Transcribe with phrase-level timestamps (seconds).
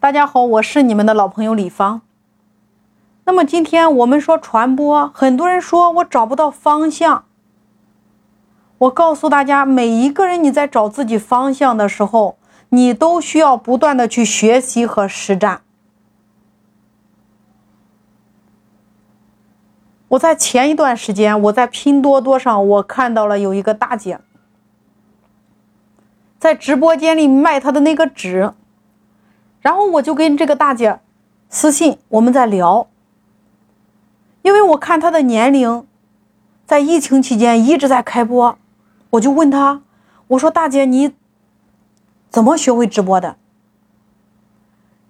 [0.00, 2.00] 大家好，我是你们的老朋友李芳。
[3.24, 7.26] 那么今天我们说传播，很多人说我找不到方向。
[8.78, 12.38] 我告诉大家，每一个人你在找自己方向的时候，
[12.70, 15.60] 你都需要不断的去学习和实战。
[20.08, 24.18] 我在前一段时间，我在拼多多上，我看到了有一个大姐
[26.38, 28.54] 在直播间里卖她的那个纸。
[29.60, 31.00] 然后我就跟这个大姐
[31.48, 32.88] 私信，我们在聊。
[34.42, 35.86] 因为我看她的年龄，
[36.66, 38.58] 在疫情期间一直在开播，
[39.10, 39.82] 我就问她，
[40.28, 41.14] 我说大姐你
[42.30, 43.36] 怎么学会直播的？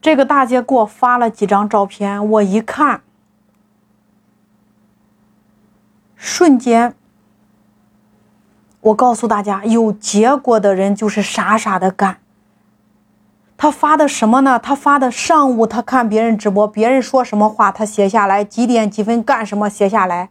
[0.00, 3.00] 这个大姐给我发了几张照片，我一看，
[6.14, 6.94] 瞬间，
[8.80, 12.18] 我告诉大家，有结果的人就是傻傻的干。
[13.58, 14.58] 他发的什么呢？
[14.58, 20.28] 他发的上午他看别人直播，别人说什么话他写下来，几点几分干什么写下来。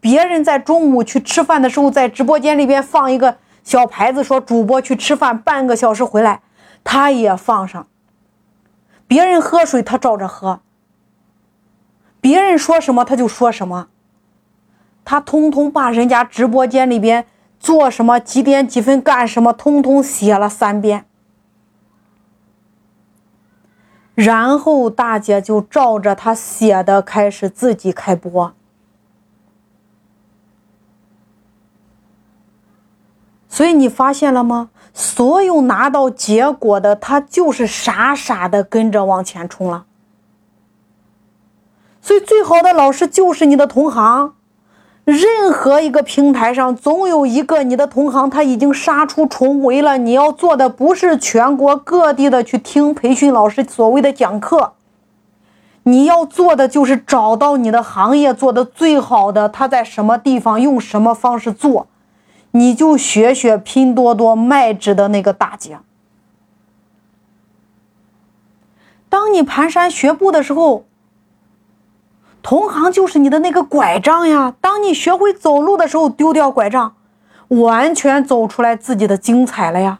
[0.00, 6.40] 别人在中午去吃饭的时候，在直播间里边放一个小牌子，说主播去吃饭，半个小时回来，
[6.82, 7.86] 他也放上。
[9.06, 10.60] 别人喝水他照着喝，
[12.20, 13.86] 别人说什么他就说什么，
[15.04, 17.24] 他通通把人家直播间里边
[17.60, 21.06] 做什么、几点几分干什么，通通写了三遍。
[24.18, 28.52] 然后大姐就照着他写的开始自己开播，
[33.48, 34.70] 所以你发现了吗？
[34.92, 39.86] 所有拿到结果的，他就是傻傻的跟着往前冲了。
[42.02, 44.34] 所以最好的老师就是你的同行。
[45.08, 49.96] 任何一个平台上，总有一个你的同行，他已经杀出重围了。
[49.96, 54.74] 你要做的不是全国各地的去听培训老师所谓的讲课，
[55.84, 61.86] 你要做的就是找到你的行业做的最好的，他在什么地方用什么方式做，
[62.50, 65.78] 你就学学拼多多卖纸的那个大姐。
[69.08, 70.84] 当你蹒跚学步的时候。
[72.48, 74.54] 同行就是你的那个拐杖呀！
[74.62, 76.94] 当你学会走路的时候，丢掉拐杖，
[77.48, 79.98] 完全走出来自己的精彩了呀！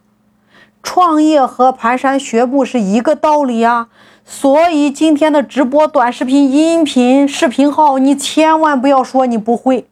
[0.83, 3.89] 创业和蹒跚学步是一个道理呀！
[4.25, 9.87] 所以今天的直播、短视频、音频、视频号，你千万不要说你不会。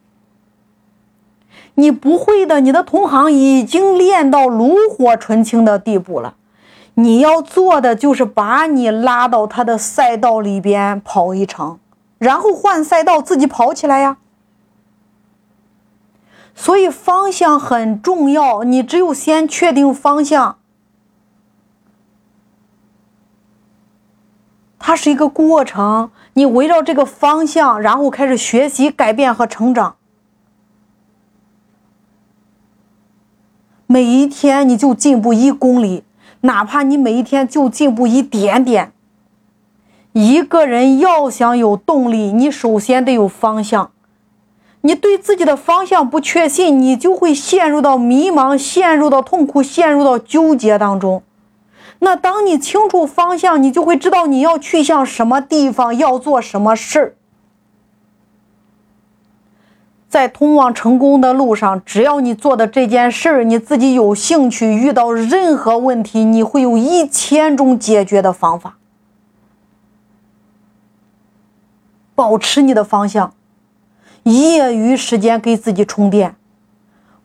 [1.75, 6.33] 你不会的，你的同行已经练到炉火纯青的地步了。
[6.95, 11.77] 你要做的就是把你拉到他的赛道里边跑一程。
[12.17, 14.17] 然后换赛道，自己跑起来呀。
[16.55, 20.57] 所以方向很重要，你只有先确定方向，
[24.79, 26.09] 它是一个过程。
[26.33, 29.97] 你围绕这个方向，然后开始学习、改变和成长。
[33.85, 36.03] 每一天你就进步一公里，
[36.41, 38.91] 哪怕你每一天就进步一点点。
[40.19, 43.91] 一个人要想有动力，你首先得有方向。
[44.81, 51.21] 你对自己的方向不确信，你就会陷入到迷茫、陷入到痛苦、陷入到纠结当中。
[51.99, 57.13] 那当你清楚方向，你就会知道你要去向什么地方，要做什么事儿。
[60.09, 68.77] 在通往成功的路上，只要你做的这件事儿，你自己有兴趣，遇到任何问题，你会有一千种解决的方法。
[72.17, 73.31] 保持你的方向，
[74.23, 76.35] 业余时间给自己充电，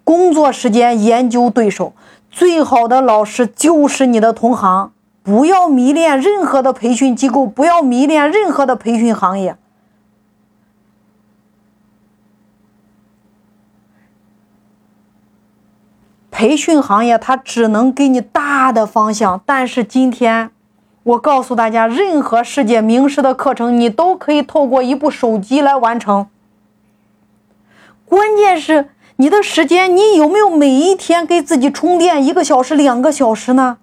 [0.04, 1.94] 工作时间研究对手。
[2.30, 4.92] 最好的老师就是你的同行。
[5.22, 9.56] 不要迷恋任何的培训机构，不要迷恋任何的培训行业。
[16.30, 20.52] 培训行业它只能给你大的方向，但是今天。
[21.05, 26.28] 我告诉大家，任何世界名师的课程，你都可以透过一部手机来完成。
[28.04, 33.78] 关键是你的时间，你有没有每一天给自己充电一个小时、两个小时呢？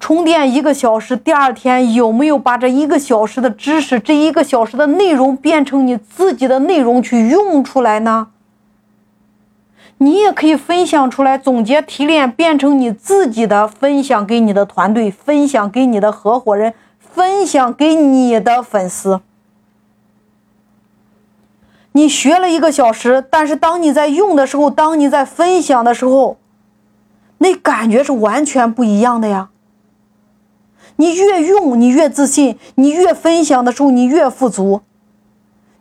[0.00, 8.28] 充电一个小时，第二天有没有把这一个小时的知识、这一个小时的内容变成你自己的内容去用出来呢？
[10.02, 19.20] 你也可以分享出来，总结提炼，变成你自己的分享给你的团队，分享给你的合伙人，分享给你的粉丝。
[21.92, 26.38] 你学了一个小时，但是当你在用的时候，当你在分享的时候，
[27.36, 29.50] 那感觉是完全不一样的呀。
[30.96, 34.80] 你越用，你越自信；你越分享的时候，你越富足。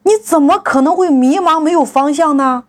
[0.04, 2.66] 你怎么可能会迷茫、没有方向呢？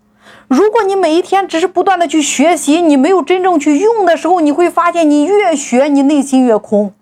[0.49, 6.93] 如果你每一天只是不断的去学习，你没有真正去用的时候，你会发现你越学，你内心越空。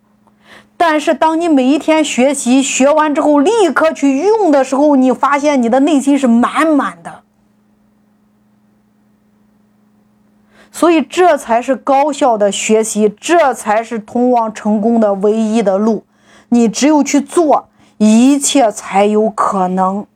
[0.76, 7.22] 但是当你每一天学习，学完之后立刻去用的时候，你发现你的内心是满满的。
[10.70, 16.04] 所以，这才是高效的学习，这才是通往成功的唯一的路。
[16.50, 20.06] 你只有去做，一切才有可能。